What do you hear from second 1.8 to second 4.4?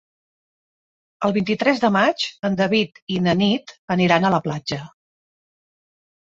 de maig en David i na Nit aniran a